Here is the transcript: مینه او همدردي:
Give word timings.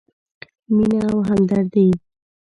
مینه 0.75 0.99
او 1.11 1.17
همدردي: 1.29 1.87